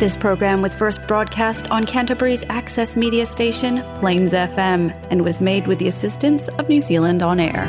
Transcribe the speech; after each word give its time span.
This 0.00 0.16
program 0.16 0.60
was 0.60 0.74
first 0.74 1.06
broadcast 1.06 1.70
on 1.70 1.86
Canterbury's 1.86 2.44
access 2.50 2.96
media 2.96 3.24
station, 3.26 3.82
Plains 3.94 4.32
FM, 4.34 4.82
and 5.10 5.24
was 5.24 5.40
made 5.40 5.66
with 5.66 5.78
the 5.78 5.88
assistance 5.88 6.48
of 6.50 6.68
New 6.68 6.80
Zealand 6.80 7.22
On 7.22 7.40
Air. 7.40 7.64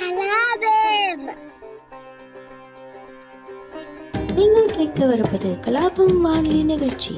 கலாபம் 0.00 1.26
நீங்கள் 4.36 4.72
கேட்கவிருப்பது 4.76 5.50
கலாபம் 5.66 6.16
வானொலி 6.20 6.62
நிகழ்ச்சி 6.64 7.14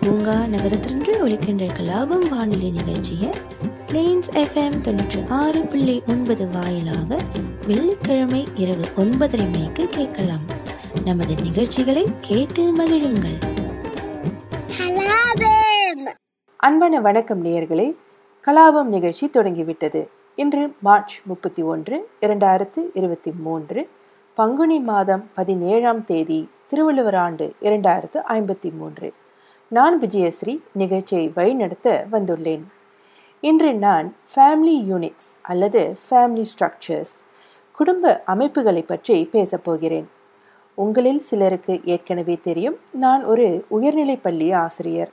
பூங்கா 0.00 0.36
நகரத்திலிருந்து 0.46 1.14
ஒலிக்கின்ற 1.24 1.66
கலாபம் 1.78 2.26
வானொலி 2.28 2.70
நிகழ்ச்சியை 2.70 3.30
பிளேன்ஸ் 3.87 4.29
எஃப்எம் 4.33 4.81
தொண்ணூற்றி 4.81 5.29
ஆறு 5.29 5.61
புள்ளி 5.61 6.03
ஒன்பது 6.07 6.49
வாயிலாக 6.49 7.17
வெள்ளிக்கிழமை 7.67 8.47
இரவு 8.55 8.85
ஒன்பதரை 8.95 9.51
மணிக்கு 9.51 9.87
கேட்கலாம். 9.87 10.45
நமது 11.05 11.35
நிகழ்ச்சிகளை 11.35 12.05
கேட்டு 12.21 12.77
மகிழுங்கள். 12.77 13.37
அன்பான 16.57 17.01
வணக்கம் 17.01 17.45
நேயர்களே. 17.45 17.95
கலாபம் 18.47 18.83
நிகழ்ச்சி 18.83 19.29
தொடங்கிவிட்டது. 19.29 20.09
இன்று 20.35 20.75
மார்ச் 20.79 21.21
முப்பத்தி 21.25 21.61
ஒன்று 21.61 22.09
இரண்டாயிரத்து 22.21 22.85
இருபத்தி 22.93 23.31
மூன்று 23.31 23.89
பங்குனி 24.33 24.79
மாதம் 24.79 25.29
பதினேழாம் 25.33 26.03
தேதி 26.03 26.49
திருவள்ளுவர் 26.67 27.15
ஆண்டு 27.15 27.53
இரண்டாயிரத்து 27.61 28.21
ஐம்பத்தி 28.29 28.77
மூன்று. 28.77 29.13
நான் 29.67 30.01
விஜயஸ்ரீ 30.01 30.59
நிகழ்ச்சியை 30.71 31.31
வழிநடத்த 31.35 32.05
வந்துள்ளேன். 32.11 32.63
இன்று 33.47 33.71
நான் 33.75 34.07
ஃபேமிலி 34.31 34.75
யூனிட்ஸ் 34.91 35.27
அல்லது 35.41 35.81
ஃபேமிலி 36.05 36.43
ஸ்ட்ரக்சர்ஸ் 36.51 37.13
குடும்ப 37.77 38.13
அமைப்புகளை 38.25 38.81
பற்றி 38.81 39.25
பேசப் 39.25 39.63
போகிறேன். 39.63 40.07
உங்களில் 40.77 41.19
சிலருக்கு 41.19 41.73
ஏற்கனவே 41.83 42.35
தெரியும் 42.47 42.77
நான் 42.91 43.23
ஒரு 43.23 43.47
உயர்நிலைப் 43.69 44.23
பள்ளி 44.23 44.47
ஆசிரியர். 44.51 45.11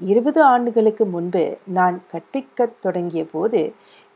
இருபது 0.00 0.42
ஆண்டுகளுக்கு 0.42 1.06
முன்பு 1.06 1.44
நான் 1.78 2.02
கற்பிக்கத் 2.12 2.78
தொடங்கிய 2.80 3.24
போது 3.24 3.60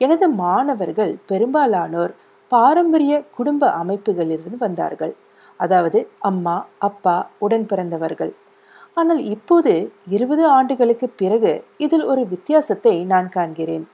எனது 0.01 0.29
மாணவர்கள் 0.29 1.15
பெரும்பாலானோர் 1.27 2.15
பாரம்பரிய 2.51 3.15
குடும்ப 3.37 3.73
அமைப்புகளிலிருந்து 3.83 4.59
வந்தார்கள். 4.59 5.15
அதாவது 5.61 6.01
அம்மா 6.21 6.57
அப்பா 6.79 7.17
உடன் 7.39 7.67
பிறந்தவர்கள். 7.67 8.35
ஆனால் 8.95 9.23
இப்போது 9.25 9.93
இருபது 10.09 10.47
ஆண்டுகளுக்கு 10.47 11.09
பிறகு 11.09 11.65
இதில் 11.77 12.05
ஒரு 12.05 12.27
வித்தியாசத்தை 12.27 13.05
நான் 13.05 13.29
காண்கிறேன். 13.37 13.85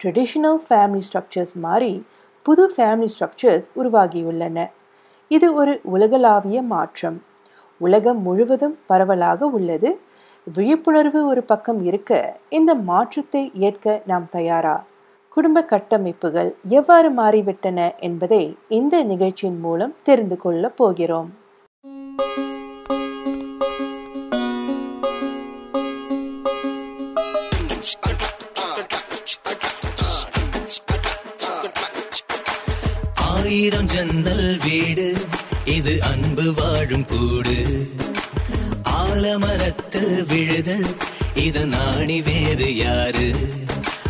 ட்ரெடிஷ்னல் 0.00 0.60
ஃபேமிலி 0.68 1.02
ஸ்ட்ரக்சர்ஸ் 1.08 1.54
மாறி 1.54 2.06
புது 2.42 2.72
ஃபேமிலி 2.76 3.08
ஸ்ட்ரக்சர்ஸ் 3.14 3.68
உருவாகியுள்ளன. 3.76 4.70
இது 5.28 5.54
ஒரு 5.54 5.80
உலகளாவிய 5.82 6.62
மாற்றம். 6.62 7.22
உலகம் 7.78 8.22
முழுவதும் 8.22 8.78
பரவலாக 8.86 9.46
உள்ளது. 9.46 10.00
விழிப்புணர்வு 10.54 11.26
ஒரு 11.26 11.42
பக்கம் 11.42 11.84
இருக்க 11.84 12.36
இந்த 12.48 12.74
மாற்றத்தை 12.74 13.50
ஏற்க 13.54 14.02
நாம் 14.06 14.26
தயாரா? 14.30 14.84
குடும்ப 15.28 15.64
கட்டமைப்புகள் 15.64 16.50
எவ்வாறு 16.68 17.10
மாறிவிட்டன 17.10 17.98
என்பதை 17.98 18.56
இந்த 18.68 19.02
நிகழ்ச்சியின் 19.02 19.60
மூலம் 19.60 19.94
தெரிந்து 20.02 20.36
கொள்ளப் 20.36 20.76
போகிறோம். 20.76 21.30
ஆயிரம் 33.52 33.84
ஜன்னல் 33.84 34.58
வீடு. 34.64 35.14
இது 35.64 36.02
அன்பு 36.02 36.54
வாழும் 36.54 37.04
கூடு. 37.04 37.88
ஆலமரத்து 38.84 40.26
விழுது. 40.26 40.96
இது 41.34 41.66
நாணி 41.66 42.22
வேறு 42.22 42.76
யாரு? 42.76 43.34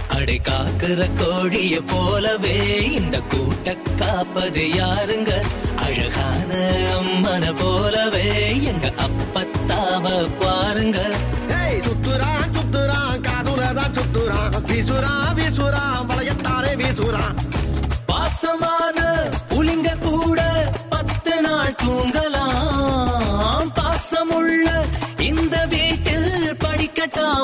அடை 0.08 0.40
காக்குற 0.48 1.10
கோழிய 1.16 1.82
போலவே 1.86 2.90
இந்த 2.92 3.20
கூட்ட 3.20 3.76
காப்பது 3.96 4.60
யாருங்க? 4.60 5.30
அழகான 5.76 6.70
அம்மன 7.00 7.54
போலவே 7.58 8.62
எங்க 8.62 8.92
அப்பத்தாவ 8.96 10.30
பாருங்க. 10.40 10.98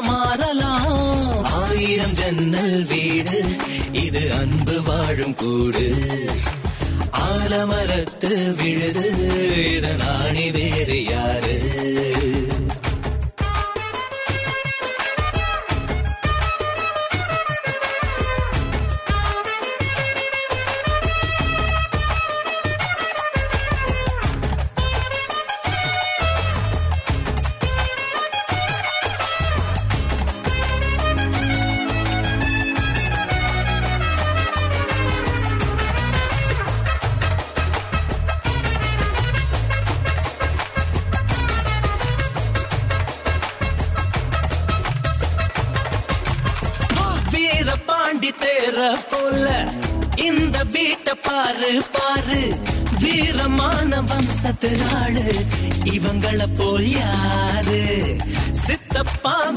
மாறலாம். 0.03 1.45
ஆயிரம் 1.45 2.13
ஜன்னல் 2.13 2.85
வீடு 2.85 3.45
இது 3.93 4.33
அன்பு 4.33 4.83
வாழும் 4.83 5.35
கூடு. 5.35 5.87
ஆலமரத்து 7.13 8.55
விழுது 8.57 9.07
இதன் 9.77 10.01
ஆணி 10.01 10.51
வேறு 10.51 11.05
யாரு? 11.05 11.57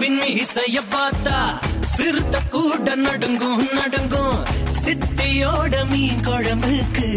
சித்தப்பாவின் 0.01 0.21
மீசைய 0.21 0.77
பார்த்தா 0.93 1.39
சிறுத்த 1.89 2.35
கூட 2.49 2.95
நடுங்கும் 2.97 3.65
நடுங்கும். 3.73 4.39
சித்தியோட 4.79 5.73
மீன் 5.89 6.23
குழம்புக்கு 6.25 7.09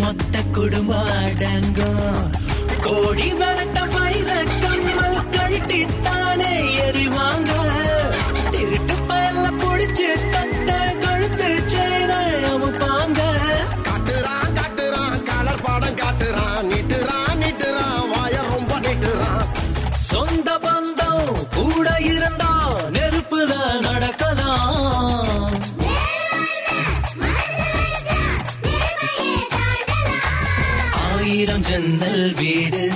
மொத்த 0.00 0.42
குடும்பம் 0.52 1.12
அடங்கும் 1.18 2.32
கோடி 2.82 3.28
வரட்ட 3.34 3.78
வைர 3.94 4.30
கம்மல் 4.64 5.20
கழட்டித்தானே 5.36 6.52
எறிவாங்க 6.86 7.52
திருட்டு 8.50 8.96
பயல 9.08 9.46
புடிச்சு 9.62 10.08
ஜன்னல் 31.74 32.34
வீடு. 32.34 32.90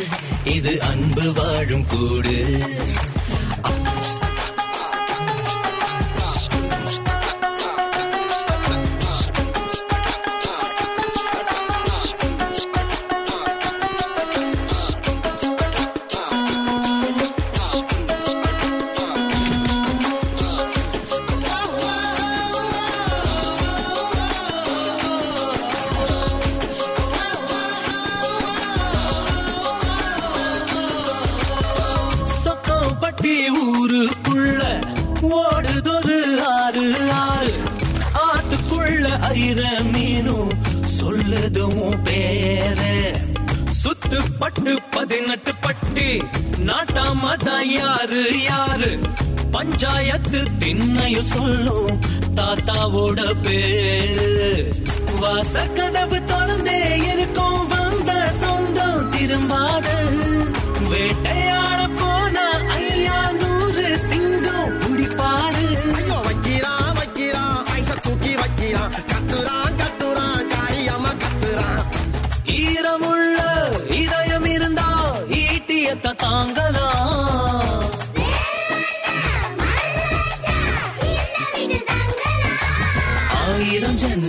இது 0.45 0.81
அன்பு 0.81 1.33
வாழும் 1.33 1.85
கூடு. 1.87 2.45
தான் 47.23 47.69
யாரு 47.71 48.23
யாரு? 48.43 48.91
பஞ்சாயத்து 49.51 50.41
திண்ணையும் 50.59 51.27
சொல்லும் 51.27 51.99
தாத்தாவோட 52.35 53.21
பேரு. 53.43 54.73
வாசக்கதவு 55.23 56.19
திறந்தே 56.25 56.81
இருக்கும் 57.13 57.67
வந்த 57.69 58.11
சொந்தம் 58.41 59.11
திரும்பாது. 59.11 59.97
வேட்டையாட 60.91 61.89
போனா 62.01 62.47
ஐயா 62.77 63.31
நூறு 63.33 63.87
சிங்கம் 64.09 64.75
குடிப்பாரு. 64.83 65.67
ஐயோ 65.95 66.19
வைக்கிறான் 66.27 66.93
வைக்கிறான் 66.95 67.65
ஐச 67.77 67.95
தூக்கி 68.01 68.35
வைக்கிறான் 68.35 68.95
கத்துறான் 69.13 69.77
கத்துறான் 69.77 70.49
காரியமா 70.49 71.13
கத்துறான் 71.25 71.85
ஈரமுள்ள 72.59 73.41
இதயம் 74.03 74.47
இருந்தா 74.47 74.89
ஈட்டியத்த 75.43 76.17
தாங்கலாம் 76.25 76.78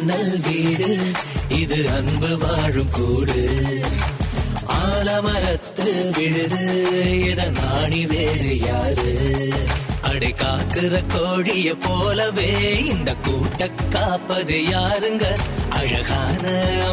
ஜன்னல் 0.09 0.39
வீடு. 0.39 1.13
இது 1.49 1.89
அன்பு 1.89 2.37
வாழும் 2.37 2.89
கூடு. 2.91 3.41
ஆலமரத்து 4.65 5.85
விழுது. 6.17 6.61
இத 7.29 7.49
நாணி 7.49 8.05
வேறு 8.05 8.59
யாரு? 8.59 9.11
அடை 10.01 10.33
காக்குற 10.33 11.01
கோழிய 11.13 11.75
போலவே 11.79 12.49
இந்த 12.85 13.15
கூட்ட 13.15 13.67
காப்பது 13.89 14.59
யாருங்க? 14.63 15.25
அழகான 15.69 16.43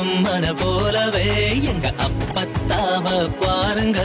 அம்மன 0.00 0.54
போலவே 0.56 1.26
எங்க 1.62 1.94
அப்பத்தாவ 2.06 3.30
பாருங்க. 3.40 4.00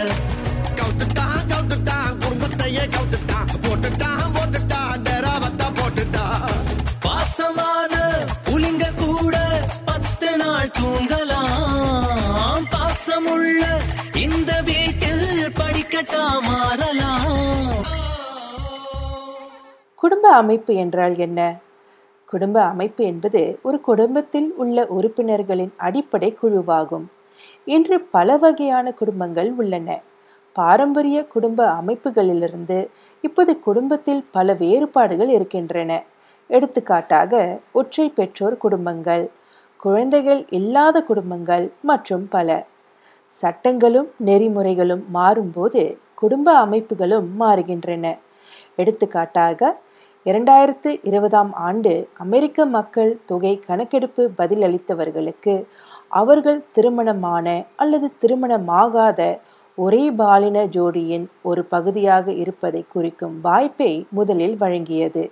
கவுத்துட்டான் 0.76 1.44
கவுத்துட்டான் 1.52 2.18
குடும்பத்தையே 2.20 2.86
கவுத்துட்டான் 2.98 3.52
போட்டுட்டான் 3.62 4.26
போட்டுட்டான் 4.34 5.04
டெராவத்தா 5.04 5.68
போட்டுட்டான் 5.80 6.50
பாசமான 7.00 8.01
கேட்டா 16.02 16.40
மாறலாம். 16.40 17.26
குடும்ப 19.96 20.34
அமைப்பு 20.34 20.76
என்றால் 20.76 21.16
என்ன? 21.16 21.60
குடும்ப 22.26 22.64
அமைப்பு 22.64 23.04
என்பது 23.04 23.60
ஒரு 23.62 23.82
குடும்பத்தில் 23.82 24.54
உள்ள 24.58 24.88
உறுப்பினர்களின் 24.88 25.74
அடிப்படை 25.78 26.38
குழுவாகும். 26.42 27.06
இன்று 27.66 28.02
பல 28.02 28.38
வகையான 28.38 28.92
குடும்பங்கள் 28.92 29.54
உள்ளன. 29.58 30.00
பாரம்பரிய 30.54 31.26
குடும்ப 31.26 31.82
அமைப்புகளிலிருந்து 31.82 32.88
இப்போது 33.22 33.60
குடும்பத்தில் 33.60 34.26
பல 34.32 34.54
வேறுபாடுகள் 34.54 35.30
இருக்கின்றன. 35.30 36.04
எடுத்துக்காட்டாக 36.48 37.60
ஒற்றை 37.72 38.10
பெற்றோர் 38.10 38.58
குடும்பங்கள் 38.58 39.32
குழந்தைகள் 39.78 40.46
இல்லாத 40.50 41.04
குடும்பங்கள் 41.04 41.72
மற்றும் 41.82 42.28
பல. 42.28 42.66
சட்டங்களும் 43.42 44.10
நெறிமுறைகளும் 44.26 45.04
மாறும்போது 45.14 45.84
குடும்ப 46.16 46.48
அமைப்புகளும் 46.66 47.28
மாறுகின்றன. 47.40 48.06
எடுத்துக்காட்டாக 48.76 49.72
இரண்டாயிரத்து 50.26 50.90
இருபதாம் 51.10 51.52
ஆண்டு 51.68 51.94
அமெரிக்க 52.18 52.66
மக்கள் 52.76 53.12
தொகை 53.26 53.54
கணக்கெடுப்பு 53.60 54.24
பதிலளித்தவர்களுக்கு 54.38 55.56
அவர்கள் 56.20 56.60
திருமணமான 56.72 57.48
அல்லது 57.76 58.08
திருமணமாகாத 58.22 59.22
ஒரே 59.78 60.04
பாலின 60.12 60.58
ஜோடியின் 60.76 61.26
ஒரு 61.42 61.62
பகுதியாக 61.66 62.34
இருப்பதை 62.44 62.82
குறிக்கும் 62.90 63.36
வாய்ப்பை 63.42 63.92
முதலில் 64.10 64.58
வழங்கியது. 64.58 65.24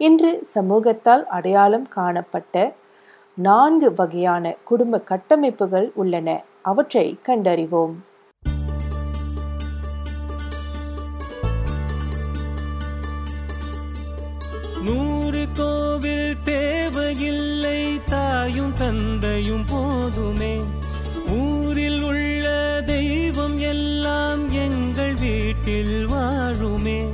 இன்று 0.00 0.32
சமூகத்தால் 0.54 1.24
அடையாளம் 1.36 1.86
காணப்பட்ட 1.96 2.56
நான்கு 3.38 3.88
வகையான 3.94 4.54
குடும்ப 4.64 5.00
கட்டமைப்புகள் 5.10 5.88
உள்ளன. 5.94 6.28
அவற்றை 6.62 7.18
கண்டறிவோம். 7.26 7.94
நூறு 14.84 15.46
கோவில் 15.54 16.36
தேவையில்லை 16.44 18.00
தாயும் 18.04 18.72
தந்தையும் 18.72 19.64
போதுமே. 19.68 20.60
ஊரில் 21.30 22.02
உள்ள 22.02 22.46
தெய்வம் 22.86 23.56
எல்லாம் 23.56 24.48
எங்கள் 24.48 25.14
வீட்டில் 25.14 26.06
வாழுமே. 26.06 27.08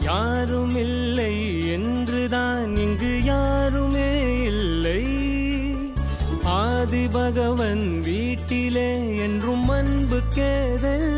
யாரும் 0.00 0.76
இல்லை 0.76 1.68
என்றுதான் 1.72 2.76
இங்கு 2.76 3.22
யாருமே 3.22 4.42
இல்லை. 4.42 5.06
ஆதி 6.44 7.08
பகவன் 7.08 8.00
வீ 8.04 8.29
வீட்டிலே 8.50 8.88
என்றும் 9.16 9.68
அன்பு 9.70 10.18
கேதல் 10.34 11.09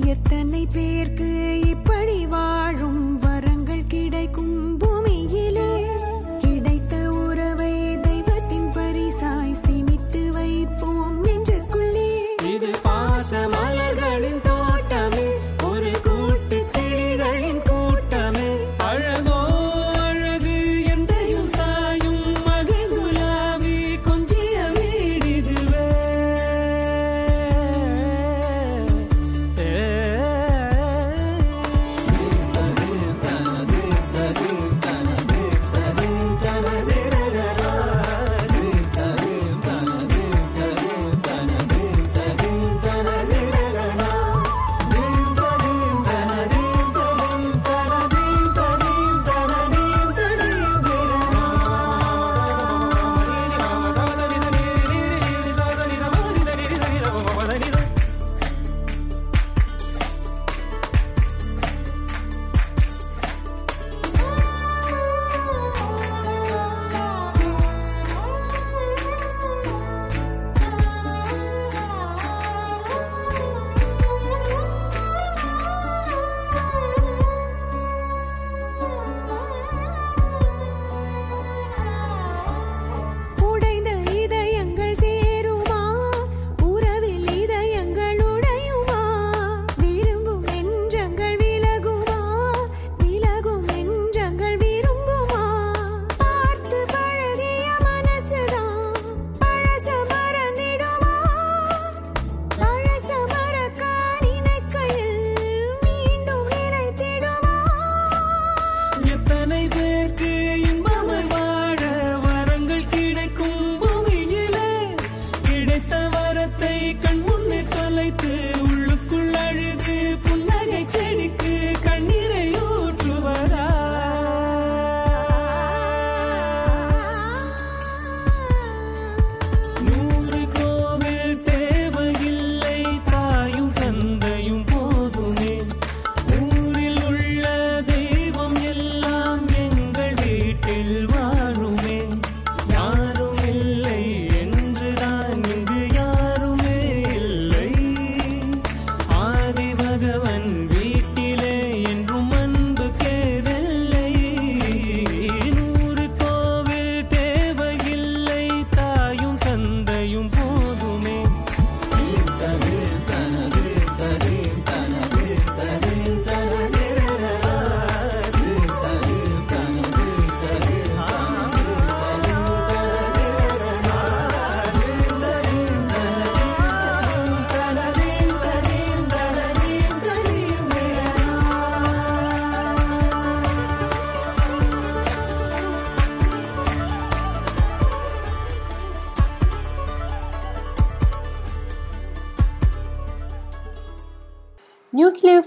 எத்தனை 0.05 0.67
பேர்க்கு 0.73 1.31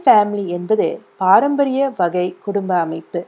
ஃபேமிலி 0.05 0.45
என்பது 0.47 1.01
பாரம்பரிய 1.17 1.93
வகை 1.97 2.37
குடும்ப 2.45 2.75
அமைப்பு. 2.77 3.27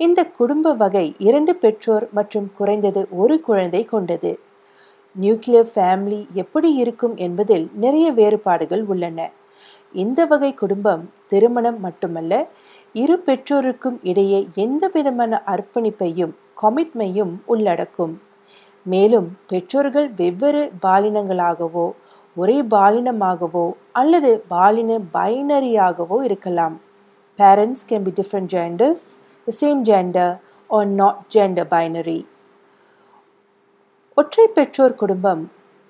இந்த 0.00 0.20
குடும்ப 0.38 0.72
வகை 0.74 1.14
இரண்டு 1.18 1.54
பெற்றோர் 1.54 2.06
மற்றும் 2.12 2.52
குறைந்தது 2.56 3.06
ஒரு 3.10 3.40
குழந்தை 3.40 3.84
கொண்டது. 3.84 4.32
நியூக்ளியர் 5.20 5.70
ஃபேமிலி 5.74 6.20
எப்படி 6.32 6.74
இருக்கும் 6.74 7.16
என்பதில் 7.16 7.70
நிறைய 7.74 8.12
வேறுபாடுகள் 8.12 8.84
உள்ளன. 8.84 9.30
இந்த 9.92 10.26
வகை 10.26 10.54
குடும்பம் 10.54 11.10
திருமணம் 11.26 11.80
மட்டுமல்ல 11.80 12.48
இரு 12.92 13.18
பெற்றோருக்கும் 13.18 13.98
இடையே 14.02 14.48
எந்த 14.54 14.90
விதமான 14.92 15.42
அர்ப்பணிப்பையும் 15.46 16.34
கமிட்மையும் 16.62 17.32
உள்ளடக்கும். 17.46 18.14
மேலும் 18.86 19.28
பெற்றோர்கள் 19.46 20.08
வெவ்வேறு 20.16 20.62
பாலினங்களாகவோ 20.82 21.86
ஒரே 22.40 22.56
பாலினமாகவோ 22.74 23.66
அல்லது 24.00 24.30
பாலின 24.52 24.98
பைனரியாகவோ 25.14 26.18
இருக்கலாம். 26.28 26.74
Parents 27.38 27.86
can 27.90 28.04
be 28.06 28.12
different 28.18 28.50
genders 28.54 29.04
the 29.46 29.52
same 29.60 29.80
gender 29.90 30.34
or 30.70 30.90
not 31.00 31.22
gender 31.34 31.68
binary 31.74 32.20
ஒற்றை 34.16 34.46
பெற்றோர் 34.58 34.94
குடும்பம் 35.02 35.42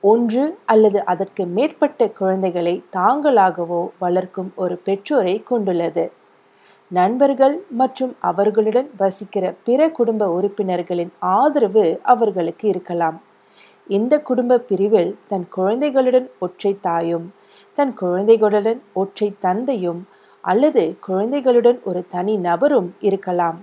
ஒன்று 0.04 0.44
அல்லது 0.72 0.98
அதற்கு 1.12 1.42
மேற்பட்ட 1.56 2.08
குழந்தைகளை 2.18 2.74
தாங்களாகவோ 2.96 3.80
வளர்க்கும் 4.04 4.50
ஒரு 4.62 4.76
பெற்றோரை 4.86 5.34
கொண்டுள்ளது. 5.50 6.04
நண்பர்கள் 6.90 7.56
மற்றும் 7.80 8.12
அவர்களுடன் 8.28 8.88
வசிக்கிற 9.00 9.44
பிற 9.66 9.90
குடும்ப 9.98 10.28
உறுப்பினர்களின் 10.36 11.12
ஆதரவு 11.38 11.84
அவர்களுக்கு 12.12 12.66
இருக்கலாம். 12.72 13.18
இந்த 13.96 14.14
குடும்ப 14.20 14.58
பிரிவில் 14.58 15.12
தன் 15.26 15.46
குழந்தைகளுடன் 15.48 16.26
ஒற்றை 16.38 16.72
தாயும் 16.80 17.26
தன் 17.78 17.92
குழந்தைகளுடன் 17.94 18.80
ஒற்றை 18.92 19.28
தந்தையும் 19.38 20.00
அல்லது 20.44 20.82
குழந்தைகளுடன் 21.00 21.78
ஒரு 21.84 22.00
தனி 22.08 22.34
நபரும் 22.36 22.88
இருக்கலாம். 23.00 23.58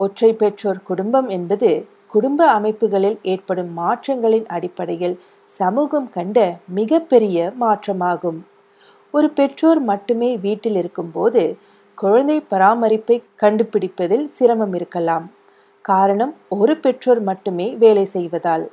ஒற்றை 0.00 0.30
பெற்றோர் 0.34 0.80
குடும்பம் 0.82 1.28
என்பது 1.28 1.70
குடும்ப 2.06 2.40
அமைப்புகளில் 2.50 3.18
ஏற்படும் 3.22 3.70
மாற்றங்களின் 3.78 4.46
அடிப்படையில் 4.46 5.16
சமூகம் 5.48 6.08
கண்ட 6.10 6.38
மிகப்பெரிய 6.78 7.52
மாற்றமாகும். 7.60 8.38
ஒரு 9.10 9.30
பெற்றோர் 9.30 9.80
மட்டுமே 9.80 10.30
வீட்டில் 10.36 10.74
இருக்கும்போது 10.74 11.42
குழந்தை 11.98 12.38
பராமரிப்பை 12.50 13.16
கண்டுபிடிப்பதில் 13.42 14.24
சிரமம் 14.36 14.74
இருக்கலாம். 14.74 15.26
காரணம் 15.84 16.34
ஒரு 16.48 16.74
பெற்றோர் 16.76 17.22
மட்டுமே 17.22 17.68
வேலை 17.76 18.04
செய்வதால். 18.04 18.64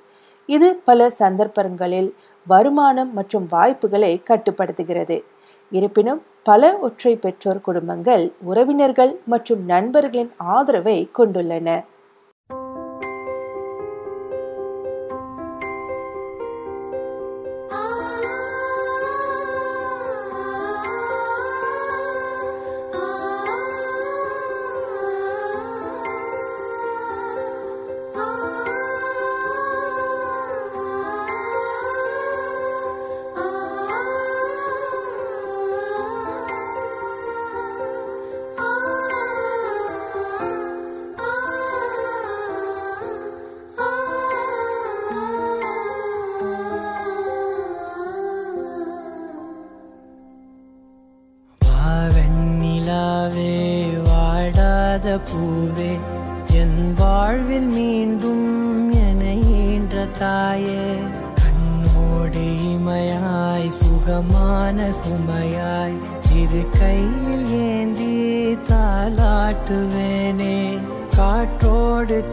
இது 0.46 0.82
பல 0.84 1.10
சந்தர்ப்பங்களில் 1.10 2.14
வருமானம் 2.48 3.14
மற்றும் 3.14 3.48
வாய்ப்புகளை 3.50 4.24
கட்டுப்படுத்துகிறது. 4.30 5.18
இருப்பினும் 5.72 6.22
பல 6.44 6.78
ஒற்றை 6.78 7.16
பெற்றோர் 7.16 7.62
குடும்பங்கள் 7.62 8.32
உறவினர்கள் 8.42 9.20
மற்றும் 9.26 9.66
நண்பர்களின் 9.66 10.32
ஆதரவை 10.38 11.10
கொண்டுள்ளன. 11.20 11.70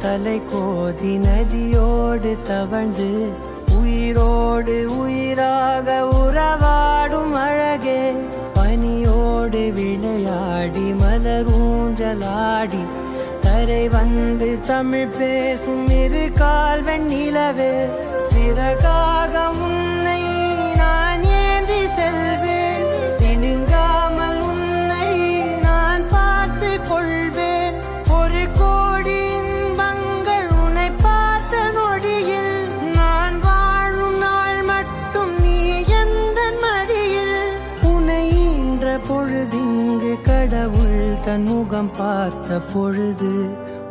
தலை 0.08 0.40
கோதி 0.52 1.18
நதியோடு 1.18 2.36
தவழ்ந்து 2.46 3.28
உயிரோடு 3.80 4.98
உயிராக 4.98 5.96
உறவாடும் 6.20 7.30
அழகே. 7.30 8.12
பனியோடு 8.54 9.72
விளையாடி 9.72 10.92
மலரூஞ்சலாடி 10.92 12.82
தரை 13.40 13.88
வந்து 13.88 14.60
தமிழ் 14.66 15.12
பேசும் 15.18 15.88
இரு 15.88 16.30
கால்வன் 16.34 17.06
நிலவே. 17.06 17.86
சிறகா 18.28 19.07
முகம் 41.78 41.96
பார்த்த 41.96 42.56
பொழுது 42.72 43.32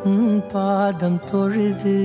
உன் 0.04 0.44
பாதம் 0.54 1.20
தொழுது. 1.32 1.96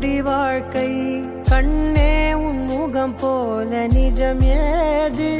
குடி 0.00 0.18
வாழ்க்கை 0.20 0.90
கண்ணே 1.48 2.10
உன் 2.38 2.60
முகம் 2.64 3.14
போல 3.16 3.70
நிஜம் 3.86 4.42
ஏது? 4.56 5.30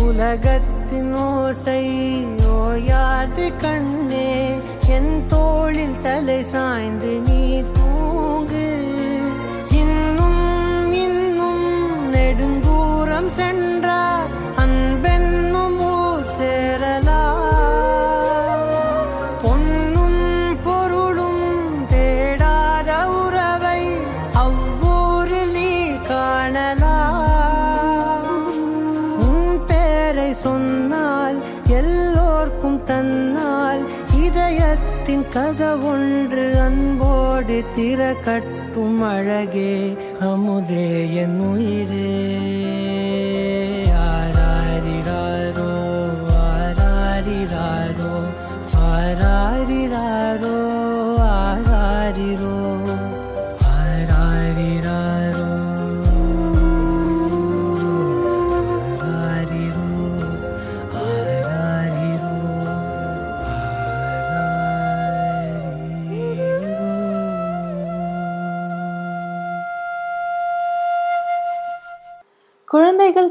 உலகத்தின் 0.00 1.10
ஓசை 1.22 1.82
ஓயாது 2.52 3.46
கண்ணே 3.58 4.30
என் 4.88 5.12
தோளில் 5.28 5.98
தலை 6.02 6.38
சாய்ந்து 6.44 7.12
நீ 7.20 7.40
கதவொன்று 35.38 36.44
அன்போடு 36.58 37.64
திற 37.76 38.14
கட்டும் 38.24 39.02
அழகே 39.02 39.96
அமுதே 40.20 41.14
என் 41.14 41.40
உயிரே. 41.40 42.08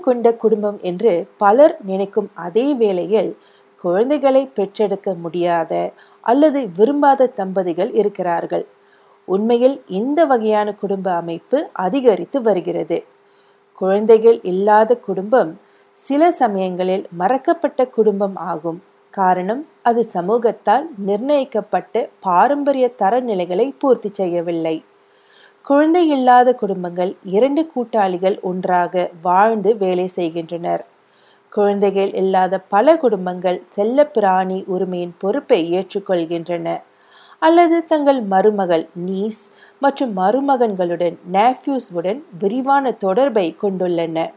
கொண்ட 0.08 0.28
குடும்பம் 0.44 0.80
என்று 0.90 1.14
பலர் 1.38 1.76
நினைக்கும் 1.90 2.30
அதே 2.46 2.66
வேளையில் 2.82 3.32
குழந்தைகளை 3.84 4.44
பெற்றெடுக்க 4.58 5.10
முடியாத 5.24 5.74
அல்லது 6.24 6.60
விரும்பாத 6.78 7.32
தம்பதிகள் 7.40 7.92
இருக்கிறார்கள். 8.00 8.66
உண்மையில் 9.28 9.78
இந்த 10.00 10.20
வகையான 10.32 10.68
குடும்ப 10.82 11.08
அமைப்பு 11.22 11.58
அதிகரித்து 11.86 12.38
வருகிறது. 12.42 12.98
குழந்தைகள் 13.82 14.38
இல்லாத 14.52 14.92
குடும்பம் 15.08 15.52
சில 15.98 16.32
சமயங்களில் 16.42 17.06
மறக்கப்பட்ட 17.20 17.82
குடும்பம் 17.98 18.38
ஆகும். 18.52 18.80
காரணம் 19.14 19.62
அது 19.90 20.02
சமூகத்தால் 20.14 20.86
நிர்ணயிக்கப்பட்ட 21.08 21.94
பாரம்பரிய 22.26 22.86
தரநிலைகளை 23.02 23.68
பூர்த்தி 23.82 24.10
செய்யவில்லை. 24.20 24.76
குழந்தை 25.68 26.08
இல்லாத 26.08 26.56
குடும்பங்கள் 26.56 27.16
இரண்டு 27.24 27.66
கூட்டாளிகள் 27.66 28.40
ஒன்றாக 28.42 29.12
வாழ்ந்து 29.22 29.78
வேலை 29.78 30.08
செய்கின்றனர். 30.08 30.86
குழந்தைகள் 31.50 32.14
இல்லாத 32.14 32.60
பல 32.60 32.98
குடும்பங்கள் 32.98 33.64
செல்ல 33.70 34.06
பிராணி 34.06 34.64
உரிமையின் 34.68 35.14
பொறுப்பை 35.18 35.60
ஏற்றுக்கொள்கின்றன. 35.78 36.82
அல்லது 37.40 37.86
தங்கள் 37.86 38.22
மருமகள் 38.22 38.90
நீஸ் 39.06 39.42
மற்றும் 39.80 40.18
மருமகன்களுடன் 40.18 41.18
நேஃப்யூஸ்வுடன் 41.32 42.22
விரிவான 42.40 42.92
தொடர்பை 42.92 43.56
கொண்டுள்ளன. 43.62 44.32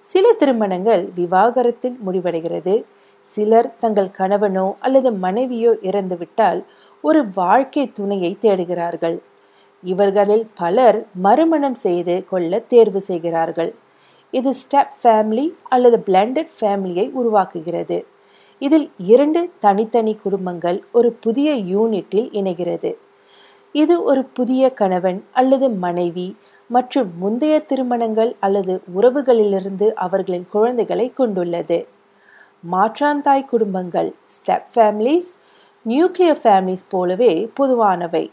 சில 0.00 0.32
திருமணங்கள் 0.32 1.08
விவாகரத்தில் 1.16 1.98
முடிவடைகிறது. 2.06 2.84
சிலர் 3.20 3.74
தங்கள் 3.78 4.14
கணவனோ 4.18 4.74
அல்லது 4.80 5.12
மனைவியோ 5.12 5.76
இறந்துவிட்டால் 5.82 6.64
ஒரு 7.00 7.28
வாழ்க்கை 7.34 7.92
துணையை 7.92 8.36
தேடுகிறார்கள். 8.40 9.18
இவர்களில் 9.82 10.46
பலர் 10.54 11.06
மறுமணம் 11.14 11.74
செய்து 11.74 12.24
கொள்ள 12.24 12.58
தேர்வு 12.58 13.00
செய்கிறார்கள். 13.00 13.74
இது 14.30 14.50
ஸ்டெப் 14.50 14.94
ஃபேமிலி 15.02 15.54
அல்லது 15.68 16.02
பிளண்டட் 16.06 16.50
ஃபேமிலியை 16.60 17.12
உருவாக்குகிறது. 17.14 18.04
இதில் 18.58 18.90
இரண்டு 18.96 19.50
தனித்தனி 19.58 20.14
குடும்பங்கள் 20.14 20.84
ஒரு 20.92 21.12
புதிய 21.12 21.54
யூனிட்டில் 21.54 22.28
இணைகிறது. 22.32 22.96
இது 23.72 24.02
ஒரு 24.02 24.24
புதிய 24.24 24.72
கணவன் 24.72 25.24
அல்லது 25.32 25.70
மனைவி 25.70 26.36
மற்றும் 26.68 27.10
முந்தைய 27.18 27.60
திருமணங்கள் 27.60 28.36
அல்லது 28.40 28.82
உறவுகளிலிருந்து 28.96 29.92
அவர்களின் 29.92 30.46
குழந்தைகளை 30.50 31.10
கொண்டுள்ளது. 31.10 31.86
மாற்றாந்தாய் 32.72 33.44
குடும்பங்கள் 33.44 34.14
ஸ்டெப் 34.34 34.68
ஃபேமிலிஸ் 34.74 35.30
நியூக்ளியர் 35.86 36.40
ஃபேமிலிஸ் 36.44 36.86
போலவே 36.88 37.50
பொதுவானவை. 37.60 38.30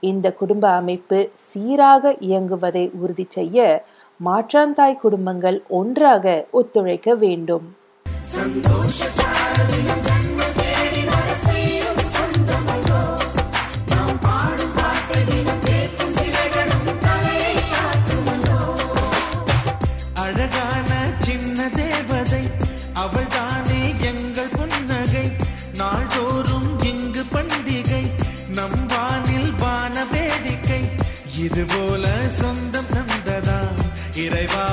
இந்த 0.00 0.32
குடும்ப 0.32 0.70
அமைப்பு 0.70 1.18
சீராக 1.34 2.16
இயங்குவதை 2.20 2.84
உறுதி 3.00 3.26
செய்ய 3.28 3.84
மாற்றாந்தாய் 4.24 4.96
குடும்பங்கள் 4.96 5.62
ஒன்றாக 5.68 6.46
ஒத்துழைக்க 6.50 7.14
வேண்டும். 7.14 7.66
சந்தோஷ 8.22 8.98
இது 31.56 31.64
போல 31.66 32.06
சொந்தம் 32.38 32.88
தந்ததா 32.88 33.58
இறைவா 34.14 34.64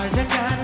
அழகான 0.00 0.59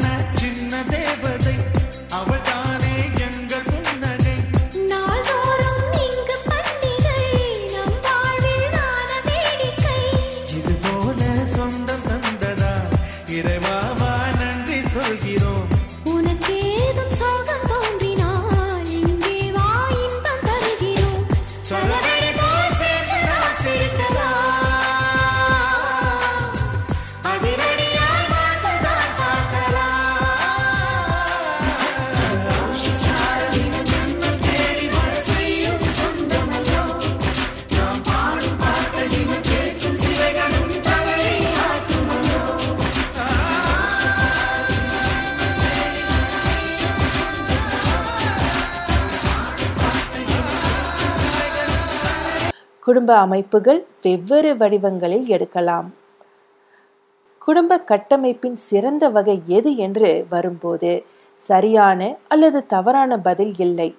குடும்ப 52.87 53.16
அமைப்புகள் 53.16 53.87
வெவ்வேறு 54.03 54.57
வடிவங்களில் 54.57 55.27
எடுக்கலாம். 55.27 55.88
குடும்ப 57.38 57.79
கட்டமைப்பின் 57.79 58.55
சிறந்த 58.55 59.09
வகை 59.09 59.42
எது 59.46 59.77
என்று 59.77 60.27
வரும்போது 60.29 61.05
சரியான 61.38 62.16
அல்லது 62.29 62.66
தவறான 62.66 63.18
பதில் 63.18 63.55
இல்லை. 63.57 63.94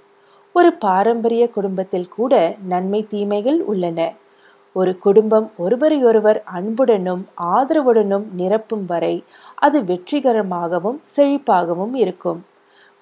ஒரு 0.56 0.74
பாரம்பரிய 0.74 1.50
குடும்பத்தில் 1.50 2.08
கூட 2.08 2.56
நன்மை 2.68 3.08
தீமைகள் 3.08 3.60
உள்ளன. 3.62 4.14
ஒரு 4.74 4.98
குடும்பம் 4.98 5.52
ஒருவரையொருவர் 5.58 6.44
அன்புடனும் 6.44 7.28
ஆதரவுடனும் 7.42 8.26
நிரப்பும் 8.38 8.86
வரை 8.86 9.24
அது 9.56 9.82
வெற்றிகரமாகவும் 9.82 11.00
செழிப்பாகவும் 11.16 11.96
இருக்கும். 11.96 12.42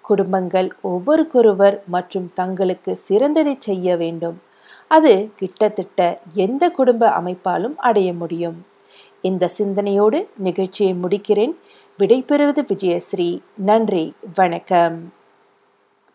குடும்பங்கள் 0.01 0.71
ஒவ்வொருக்கொருவர் 0.81 1.81
மற்றும் 1.87 2.31
தங்களுக்கு 2.33 2.99
சிறந்ததை 3.09 3.55
செய்ய 3.59 3.97
வேண்டும். 3.97 4.37
அது 4.87 5.31
கிட்டத்தட்ட 5.35 6.19
எந்த 6.33 6.69
குடும்ப 6.69 7.09
அமைப்பாலும் 7.11 7.77
அடைய 7.77 8.13
முடியும். 8.13 8.65
இந்த 9.21 9.47
சிந்தனையோடு 9.47 10.29
நிகழ்ச்சியை 10.37 10.93
முடிக்கிறேன். 10.93 11.55
விடைபெறுவது 11.99 12.65
விஜயஸ்ரீ. 12.73 13.39
நன்றி. 13.57 14.13
வணக்கம். 14.35 15.14